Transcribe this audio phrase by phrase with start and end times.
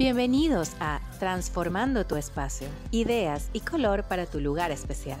[0.00, 5.20] Bienvenidos a Transformando tu espacio, ideas y color para tu lugar especial.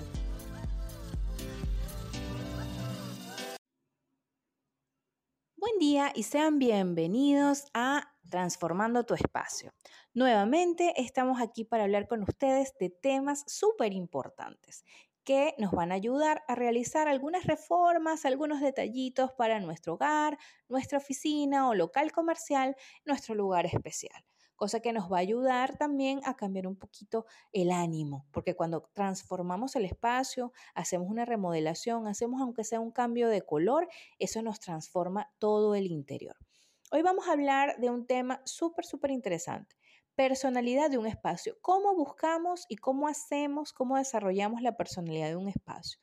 [5.54, 9.70] Buen día y sean bienvenidos a Transformando tu espacio.
[10.14, 14.86] Nuevamente estamos aquí para hablar con ustedes de temas súper importantes
[15.24, 20.38] que nos van a ayudar a realizar algunas reformas, algunos detallitos para nuestro hogar,
[20.70, 22.74] nuestra oficina o local comercial,
[23.04, 24.24] nuestro lugar especial
[24.60, 28.90] cosa que nos va a ayudar también a cambiar un poquito el ánimo, porque cuando
[28.92, 33.88] transformamos el espacio, hacemos una remodelación, hacemos aunque sea un cambio de color,
[34.18, 36.36] eso nos transforma todo el interior.
[36.92, 39.76] Hoy vamos a hablar de un tema súper, súper interesante,
[40.14, 45.48] personalidad de un espacio, cómo buscamos y cómo hacemos, cómo desarrollamos la personalidad de un
[45.48, 45.98] espacio.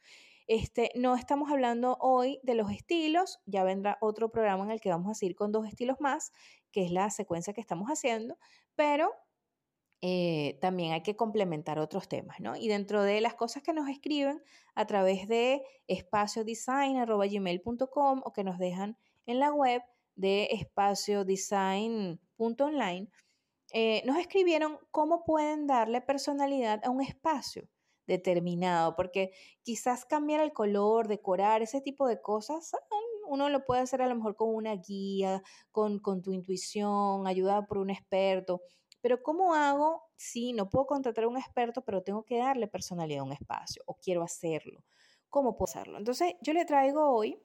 [0.48, 4.90] Este, no estamos hablando hoy de los estilos, ya vendrá otro programa en el que
[4.90, 6.32] vamos a seguir con dos estilos más,
[6.78, 8.38] que es la secuencia que estamos haciendo,
[8.76, 9.12] pero
[10.04, 12.56] eh, también hay que complementar otros temas, ¿no?
[12.56, 14.44] Y dentro de las cosas que nos escriben
[14.76, 19.82] a través de espaciodesign.gmail.com o que nos dejan en la web
[20.16, 23.10] de espaciodesign.online,
[23.74, 27.68] eh, nos escribieron cómo pueden darle personalidad a un espacio
[28.06, 29.32] determinado, porque
[29.64, 34.08] quizás cambiar el color, decorar, ese tipo de cosas, ah, uno lo puede hacer a
[34.08, 38.62] lo mejor con una guía, con, con tu intuición, ayudado por un experto.
[39.02, 43.22] Pero ¿cómo hago si no puedo contratar a un experto, pero tengo que darle personalidad
[43.22, 44.84] a un espacio o quiero hacerlo?
[45.30, 45.98] ¿Cómo puedo hacerlo?
[45.98, 47.40] Entonces, yo le traigo hoy,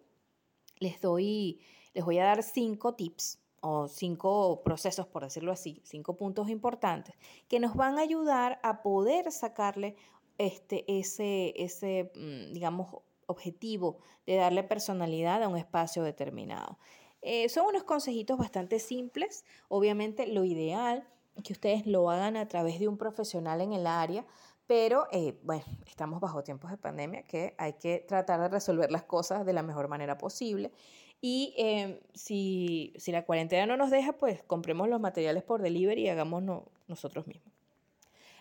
[0.78, 1.60] les doy,
[1.94, 7.14] les voy a dar cinco tips o cinco procesos, por decirlo así, cinco puntos importantes
[7.48, 9.94] que nos van a ayudar a poder sacarle
[10.38, 16.78] este, ese, ese, mm, digamos, objetivo de darle personalidad a un espacio determinado.
[17.22, 19.44] Eh, son unos consejitos bastante simples.
[19.68, 23.86] Obviamente lo ideal es que ustedes lo hagan a través de un profesional en el
[23.86, 24.26] área,
[24.66, 29.04] pero eh, bueno, estamos bajo tiempos de pandemia que hay que tratar de resolver las
[29.04, 30.72] cosas de la mejor manera posible.
[31.20, 36.02] Y em, si, si, la cuarentena no nos deja, pues compremos los materiales por delivery
[36.02, 37.61] y hagámoslo nosotros mismos.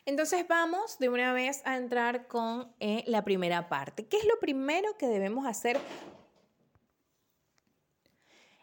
[0.06, 4.08] Entonces vamos de una vez a entrar con eh, la primera parte.
[4.08, 5.80] ¿Qué es lo primero que debemos hacer?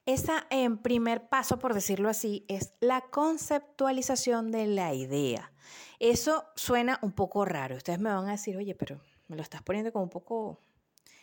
[0.04, 5.52] Ese en primer paso, por decirlo así, es la conceptualización de la idea.
[6.00, 7.76] Eso suena un poco raro.
[7.76, 10.60] Ustedes me van a decir, oye, pero me lo estás poniendo como un poco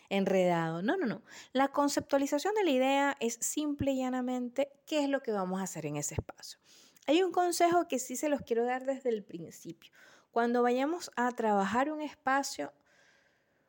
[0.08, 0.82] enredado.
[0.82, 1.22] No, no, no.
[1.52, 5.64] La conceptualización de la idea es simple y llanamente qué es lo que vamos a
[5.64, 6.58] hacer en ese espacio.
[7.06, 9.92] Hay un consejo que sí se los quiero dar desde el principio.
[10.32, 12.72] Cuando vayamos a trabajar un espacio,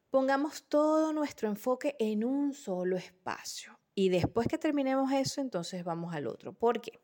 [0.10, 3.80] pongamos todo nuestro enfoque en un solo espacio.
[3.94, 6.52] Y después que terminemos eso, entonces vamos al otro.
[6.52, 7.00] ¿Por qué?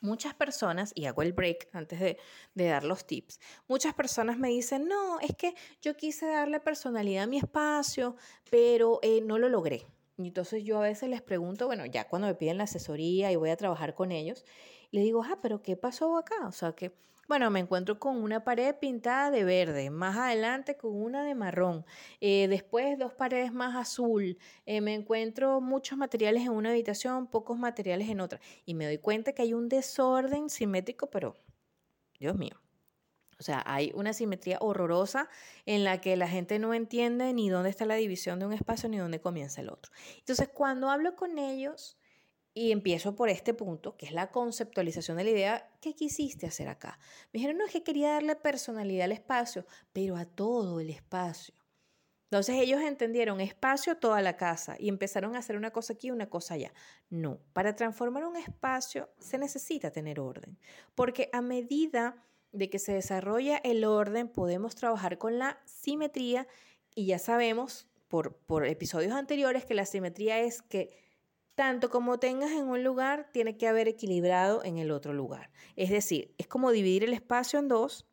[0.00, 2.18] Muchas personas, y hago el break antes de,
[2.54, 7.26] dar los tips, muchas personas me dicen, no, es que yo quise darle personalidad a
[7.28, 8.16] mi espacio,
[8.50, 9.86] pero eh, no lo logré.
[10.16, 13.36] Y entonces yo a veces les pregunto, bueno, ya cuando me piden la asesoría y
[13.36, 14.44] voy a trabajar con ellos,
[14.92, 16.46] le digo, ah, pero ¿qué pasó acá?
[16.46, 16.94] O sea, que,
[17.28, 21.84] bueno, me encuentro con una pared pintada de verde, más adelante con una de marrón,
[22.20, 27.58] eh, después dos paredes más azul, eh, me encuentro muchos materiales en una habitación, pocos
[27.58, 31.36] materiales en otra, y me doy cuenta que hay un desorden simétrico, pero,
[32.20, 32.62] Dios mío.
[33.38, 35.28] O sea, hay una simetría horrorosa
[35.66, 38.88] en la que la gente no entiende ni dónde está la división de un espacio
[38.88, 39.92] ni dónde comienza el otro.
[40.18, 41.98] Entonces, cuando hablo con ellos,
[42.54, 45.70] y empiezo por este punto, que es la conceptualización de la idea.
[45.80, 46.98] ¿Qué quisiste hacer acá?
[47.32, 51.54] Me dijeron, no, es que quería darle personalidad al espacio, pero a todo el espacio.
[52.32, 56.12] Entonces ellos entendieron espacio toda la casa y empezaron a hacer una cosa aquí y
[56.12, 56.72] una cosa allá.
[57.10, 60.58] No, para transformar un espacio se necesita tener orden,
[60.94, 66.46] porque a medida de que se desarrolla el orden podemos trabajar con la simetría
[66.94, 70.96] y ya sabemos por, por episodios anteriores que la simetría es que
[71.54, 75.50] tanto como tengas en un lugar, tiene que haber equilibrado en el otro lugar.
[75.76, 78.06] Es decir, es como dividir el espacio en dos.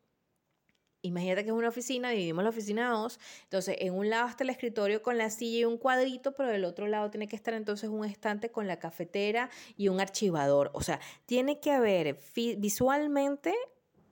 [1.02, 3.18] Imagínate que es una oficina, dividimos la oficina en dos.
[3.44, 6.66] Entonces, en un lado está el escritorio con la silla y un cuadrito, pero del
[6.66, 9.48] otro lado tiene que estar entonces un estante con la cafetera
[9.78, 10.70] y un archivador.
[10.74, 13.54] O sea, tiene que haber visualmente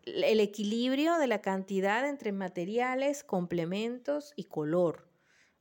[0.04, 5.06] el equilibrio de la cantidad entre materiales, complementos y color.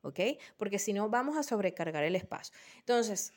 [0.04, 0.20] ¿Ok?
[0.56, 2.56] Porque si no, vamos a sobrecargar el espacio.
[2.80, 3.34] Entonces,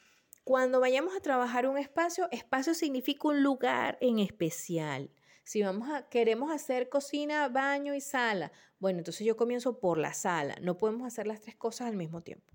[0.51, 5.09] cuando vayamos a trabajar un espacio, espacio significa un lugar en especial.
[5.45, 8.51] Si vamos a, queremos hacer cocina, baño y sala,
[8.81, 10.57] bueno, entonces yo comienzo por la sala.
[10.61, 12.50] No podemos hacer las tres cosas al mismo tiempo.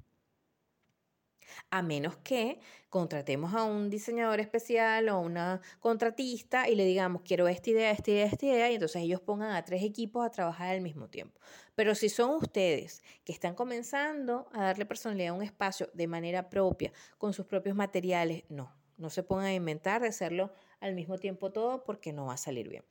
[1.70, 2.60] A menos que
[2.90, 8.12] contratemos a un diseñador especial o una contratista y le digamos, quiero esta idea, esta
[8.12, 11.40] idea, esta idea, y entonces ellos pongan a tres equipos a trabajar al mismo tiempo.
[11.76, 16.50] Pero si son ustedes que están comenzando a darle personalidad a un espacio de manera
[16.50, 21.18] propia, con sus propios materiales, no, no se pongan a inventar de hacerlo al mismo
[21.18, 22.84] tiempo todo porque no va a salir bien.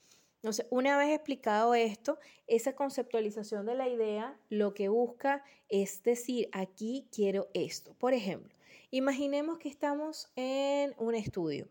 [0.44, 6.50] Entonces, una vez explicado esto, esa conceptualización de la idea lo que busca es decir,
[6.52, 7.94] aquí quiero esto.
[7.94, 8.54] Por ejemplo,
[8.90, 11.66] imaginemos que estamos en un estudio.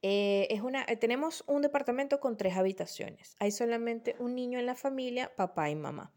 [0.00, 3.36] Eh, es una, eh, tenemos un departamento con tres habitaciones.
[3.38, 6.10] Hay solamente un niño en la familia, papá y mamá.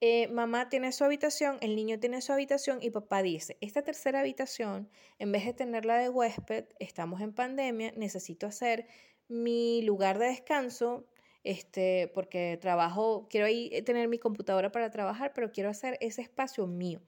[0.00, 4.18] Eh, mamá tiene su habitación, el niño tiene su habitación y papá dice, esta tercera
[4.18, 4.90] habitación,
[5.20, 8.88] en vez de tenerla de huésped, estamos en pandemia, necesito hacer
[9.28, 11.06] mi lugar de descanso,
[11.42, 16.22] este, porque trabajo, quiero ahí eh, tener mi computadora para trabajar, pero quiero hacer ese
[16.22, 17.00] espacio mío.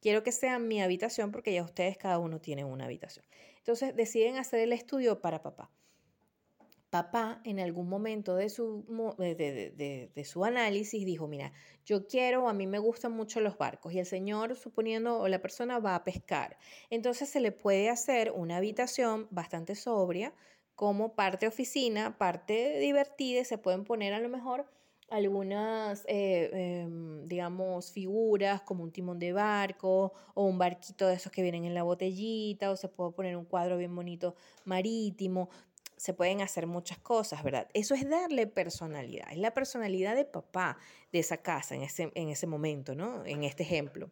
[0.00, 3.24] Quiero que sea mi habitación porque ya ustedes cada uno tiene una habitación.
[3.58, 5.70] Entonces deciden hacer el estudio para papá.
[6.88, 8.84] Papá en algún momento de su,
[9.18, 11.52] de, de su análisis dijo, mira,
[11.84, 15.40] yo quiero, a mí me gustan mucho los barcos y el señor, suponiendo, o la
[15.40, 16.58] persona va a pescar.
[16.88, 20.34] Entonces se le puede hacer una habitación bastante sobria,
[20.80, 24.64] como parte oficina, parte divertida, se pueden poner a lo mejor
[25.10, 31.30] algunas, eh, em, digamos, figuras como un timón de barco o un barquito de esos
[31.30, 35.50] que vienen en la botellita o se puede poner un cuadro bien bonito marítimo.
[35.98, 37.68] Se pueden hacer muchas cosas, ¿verdad?
[37.74, 40.78] Eso es darle personalidad, es la personalidad de papá
[41.12, 43.26] de esa casa en ese, en ese momento, ¿no?
[43.26, 44.10] En este ejemplo.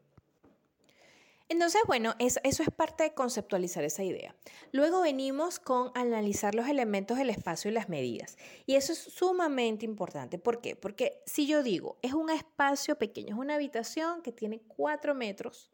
[1.50, 4.34] Entonces, bueno, eso, es parte de conceptualizar esa idea.
[4.70, 8.36] Luego venimos con analizar los elementos del espacio y las medidas.
[8.66, 10.38] Y eso es sumamente importante.
[10.38, 10.76] ¿Por qué?
[10.76, 15.70] Porque si yo digo, es un espacio pequeño, es una habitación que tiene cuatro metros,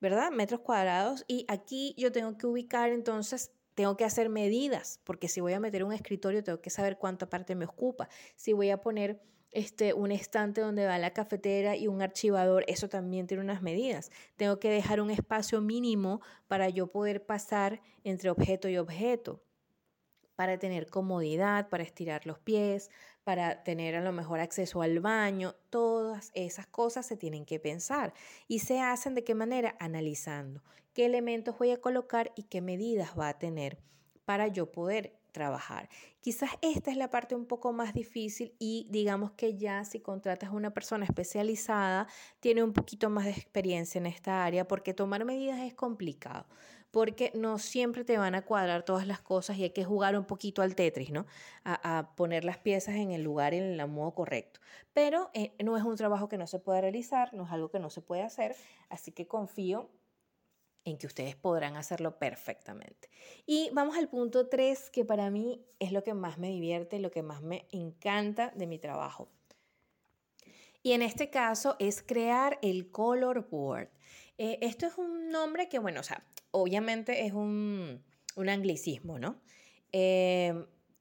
[0.00, 0.32] ¿verdad?
[0.32, 1.24] Metros cuadrados.
[1.28, 5.60] Y aquí yo tengo que ubicar entonces tengo que hacer medidas, porque si voy a
[5.60, 8.08] meter un escritorio, tengo que saber cuánta parte me ocupa.
[8.34, 9.20] Si voy a poner
[9.56, 14.10] este, un estante donde va la cafetera y un archivador, eso también tiene unas medidas.
[14.36, 19.42] Tengo que dejar un espacio mínimo para yo poder pasar entre objeto y objeto,
[20.34, 22.90] para tener comodidad, para estirar los pies,
[23.24, 25.54] para tener a lo mejor acceso al baño.
[25.70, 28.12] Todas esas cosas se tienen que pensar
[28.46, 30.62] y se hacen de qué manera analizando
[30.96, 33.78] qué elementos voy a colocar y qué medidas va a tener
[34.24, 35.90] para yo poder trabajar.
[36.22, 40.48] Quizás esta es la parte un poco más difícil y digamos que ya si contratas
[40.48, 42.08] a una persona especializada,
[42.40, 46.46] tiene un poquito más de experiencia en esta área porque tomar medidas es complicado
[46.90, 50.24] porque no siempre te van a cuadrar todas las cosas y hay que jugar un
[50.24, 51.26] poquito al Tetris, ¿no?
[51.62, 54.60] A, poner las piezas en el lugar y en el modo correcto.
[54.94, 57.80] Pero eh, no es un trabajo que no se puede realizar, no es algo que
[57.80, 58.56] no se puede hacer,
[58.88, 59.90] así que confío
[60.86, 63.10] en que ustedes podrán hacerlo perfectamente.
[63.44, 67.10] Y vamos al punto 3, que para mí es lo que más me divierte, lo
[67.10, 69.28] que más me encanta de mi trabajo.
[70.82, 73.88] Y en este caso es crear el color board.
[74.38, 78.04] Eh, esto es un nombre que, bueno, o sea, obviamente es un,
[78.36, 79.40] anglicismo, ¿no?
[79.90, 80.54] Eh,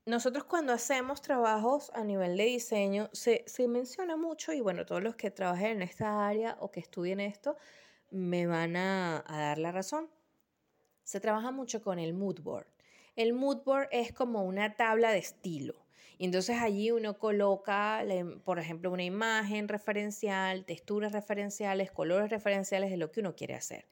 [0.08, 5.04] nosotros cuando hacemos trabajos a nivel de diseño, se, se menciona mucho, y bueno, todos
[5.04, 7.56] los que trabajen en esta área o que estudien esto,
[8.12, 10.10] me van a, dar la razón.
[11.04, 12.68] Se trabaja mucho con el mood board.
[13.16, 15.86] El mood board es como una tabla de estilo.
[16.18, 18.04] Y entonces allí uno coloca,
[18.44, 23.85] por ejemplo, una imagen referencial, texturas referenciales, colores referenciales de lo que uno quiere hacer.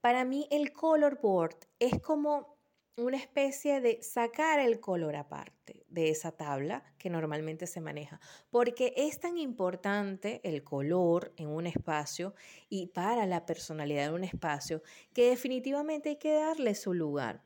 [0.00, 2.57] Para mí el color board es como
[2.98, 8.92] una especie de sacar el color aparte de esa tabla que normalmente se maneja, porque
[8.96, 12.34] es tan importante el color en un espacio
[12.68, 17.44] y para la personalidad de un espacio que definitivamente hay que darle su lugar.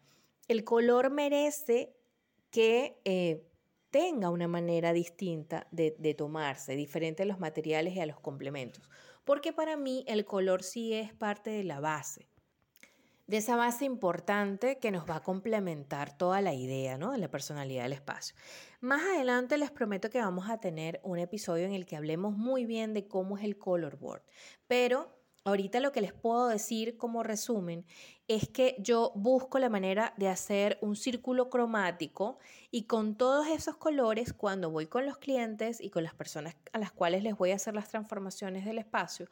[0.49, 1.95] El color merece
[2.51, 3.47] que eh,
[3.91, 8.89] tenga una manera distinta de, de tomarse, diferente a los materiales y a los complementos,
[9.25, 12.32] porque para mí el color sí es parte de la base
[13.27, 17.13] de esa base importante que nos va a complementar toda la idea ¿no?
[17.13, 18.35] de la personalidad del espacio.
[18.81, 22.67] Más adelante les prometo que vamos a tener un episodio en el que hablemos muy
[22.67, 24.23] bien de cómo es el color board,
[24.67, 27.85] pero ahorita lo que les puedo decir como resumen
[28.29, 32.39] es que yo busco la manera de hacer un círculo cromático
[32.71, 36.79] y con todos esos colores cuando voy con los clientes y con las personas a
[36.79, 39.29] las cuales les voy a hacer las transformaciones del espacio,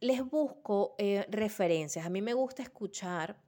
[0.00, 2.06] les busco eh, referencias.
[2.06, 3.40] A mí me gusta escuchar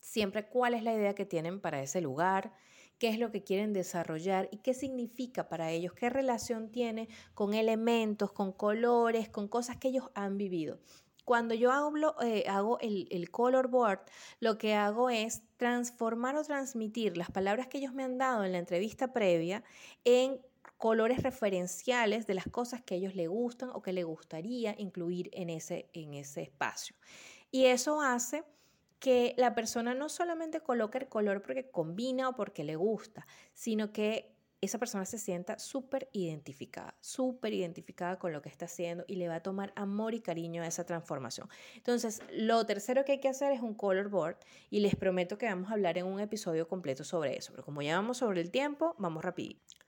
[0.00, 2.52] siempre cuál es la idea que tienen para ese lugar,
[2.98, 7.54] qué es lo que quieren desarrollar y qué significa para ellos, qué relación tiene con
[7.54, 10.78] elementos, con colores, con cosas que ellos han vivido.
[11.24, 13.98] Cuando yo hablo, eh, hago el, el color board,
[14.38, 18.52] lo que hago es transformar o transmitir las palabras que ellos me han dado en
[18.52, 19.64] la entrevista previa
[20.04, 20.40] en
[20.76, 25.30] colores referenciales de las cosas que a ellos les gustan o que les gustaría incluir
[25.32, 26.96] en ese, en ese espacio.
[27.50, 28.44] Y eso hace
[28.98, 33.92] que la persona no solamente coloque el color porque combina o porque le gusta, sino
[33.92, 39.16] que esa persona se sienta súper identificada, súper identificada con lo que está haciendo y
[39.16, 41.48] le va a tomar amor y cariño a esa transformación.
[41.76, 44.38] Entonces, lo tercero que hay que hacer es un color board
[44.70, 47.82] y les prometo que vamos a hablar en un episodio completo sobre eso, pero como
[47.82, 49.85] ya vamos sobre el tiempo, vamos rapidito.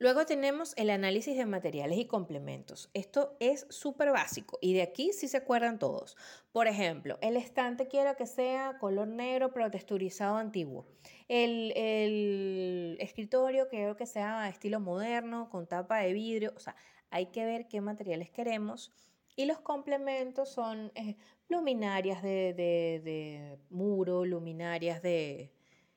[0.00, 2.88] Luego tenemos el análisis de materiales y complementos.
[2.94, 6.16] Esto es súper básico y de aquí sí se acuerdan todos.
[6.52, 10.86] Por ejemplo, el estante quiero que sea color negro pero texturizado antiguo.
[11.26, 16.52] El, escritorio quiero que sea estilo moderno con tapa de vidrio.
[16.56, 16.76] O sea,
[17.10, 18.92] hay que ver qué materiales queremos.
[19.34, 21.16] Y los complementos son eh,
[21.48, 25.52] luminarias de, de, muro, luminarias de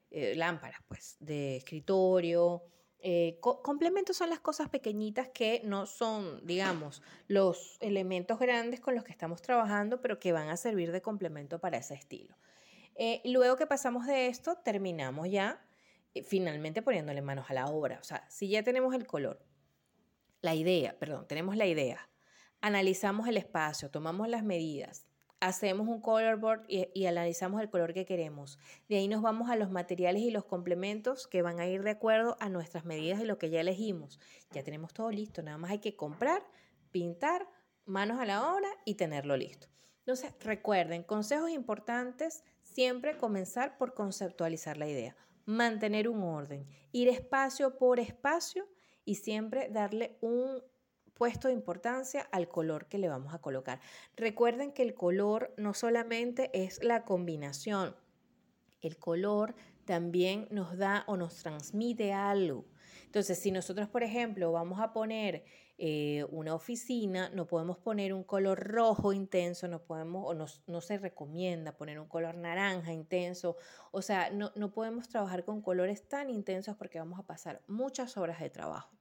[0.10, 2.63] eh, lámparas, pues, de escritorio
[3.03, 9.03] eh, complementos son las cosas pequeñitas que no son, digamos, los elementos grandes con los
[9.03, 12.36] que estamos trabajando, pero que van a servir de complemento para ese estilo.
[12.96, 15.65] Eh, luego que pasamos de esto, terminamos ya
[16.13, 17.98] eh, finalmente poniéndole manos a la obra.
[18.00, 19.43] O sea, si ya tenemos el color,
[20.41, 22.08] la idea, perdón, tenemos la idea,
[22.62, 25.08] analizamos el espacio, tomamos las medidas,
[25.42, 28.60] hacemos un color board y, analizamos el color que queremos.
[28.88, 31.90] De ahí nos vamos a los materiales y los complementos que van a ir de
[31.90, 34.20] acuerdo a nuestras medidas y lo que ya elegimos.
[34.52, 36.44] Ya tenemos todo listo, nada más hay que comprar,
[36.92, 37.48] pintar,
[37.86, 39.68] manos a la obra y tenerlo listo.
[40.00, 47.78] Entonces, recuerden, consejos importantes, siempre comenzar por conceptualizar la idea, mantener un orden, ir espacio
[47.78, 48.68] por espacio
[49.06, 50.62] y siempre darle un
[51.22, 53.80] puesto de importancia al color que le vamos a colocar.
[54.16, 57.96] Recuerden que el color no solamente es la combinación,
[58.82, 59.54] el color
[59.86, 62.66] también nos da o nos transmite algo.
[63.06, 65.46] Entonces, si nosotros, por ejemplo, vamos a poner
[65.78, 70.98] eh, una oficina, no podemos poner un color rojo intenso, no podemos, o no, se
[70.98, 73.58] recomienda poner un color naranja intenso.
[73.92, 78.18] O sea, no, no podemos trabajar con colores tan intensos porque vamos a pasar muchas
[78.18, 79.00] horas de trabajo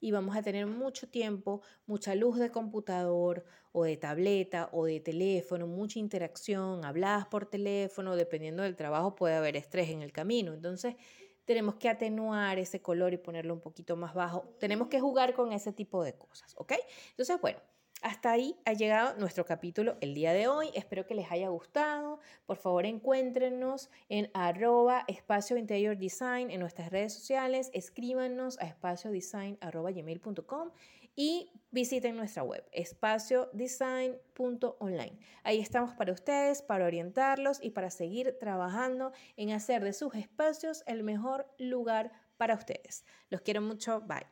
[0.00, 5.00] y vamos a tener mucho tiempo, mucha luz de computador o de tableta o de
[5.00, 10.54] teléfono, mucha interacción, habladas por teléfono, dependiendo del trabajo puede haber estrés en el camino.
[10.54, 10.96] Entonces,
[11.44, 14.54] tenemos que atenuar ese color y ponerlo un poquito más bajo.
[14.58, 16.72] Tenemos que jugar con ese tipo de cosas, ¿ok?
[17.10, 17.60] Entonces, bueno,
[18.02, 20.70] hasta ahí ha llegado nuestro capítulo el día de hoy.
[20.74, 22.18] Espero que les haya gustado.
[22.44, 27.70] Por favor, encuéntrenos en arroba espacio interior design en nuestras redes sociales.
[27.72, 30.70] Escríbanos a espaciodesign.gmail.com
[31.16, 35.18] y visiten nuestra web espaciodesign.online.
[35.42, 40.84] Ahí estamos para ustedes, para orientarlos y para seguir trabajando en hacer de sus espacios
[40.86, 43.06] el mejor lugar para ustedes.
[43.30, 44.02] Los quiero mucho.
[44.02, 44.26] Bye.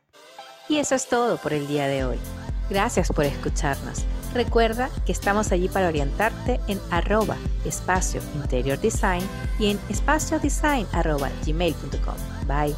[0.68, 2.18] Y eso es todo por el día de hoy.
[2.70, 4.04] Gracias por escucharnos.
[4.32, 9.22] Recuerda que estamos allí para orientarte en arroba espacio interior design
[9.58, 10.86] y en espaciodesign.
[12.46, 12.74] Bye.